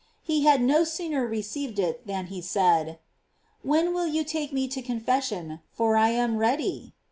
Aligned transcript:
He 0.23 0.45
had 0.45 0.63
no 0.63 0.83
sooner 0.83 1.27
received 1.27 1.77
it 1.77 2.07
than 2.07 2.25
he 2.33 2.41
said: 2.41 2.97
"When 3.61 3.93
will 3.93 4.07
you 4.07 4.23
take 4.23 4.51
me 4.51 4.67
to 4.67 4.81
confession, 4.81 5.59
for 5.73 5.95
I 5.95 6.09
am 6.09 6.37
ready 6.39 6.93